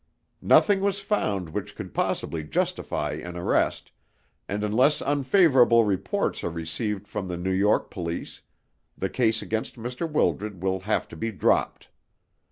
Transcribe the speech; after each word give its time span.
Nothing 0.41 0.81
was 0.81 0.99
found 0.99 1.49
which 1.49 1.75
could 1.75 1.93
possibly 1.93 2.43
justify 2.43 3.11
an 3.11 3.37
arrest, 3.37 3.91
and 4.49 4.63
unless 4.63 4.99
unfavourable 4.99 5.85
reports 5.85 6.43
are 6.43 6.49
received 6.49 7.07
from 7.07 7.27
the 7.27 7.37
New 7.37 7.53
York 7.53 7.91
police, 7.91 8.41
the 8.97 9.11
case 9.11 9.43
against 9.43 9.75
Mr. 9.75 10.09
Wildred 10.11 10.63
will 10.63 10.79
have 10.79 11.07
to 11.09 11.15
be 11.15 11.31
dropped. 11.31 11.89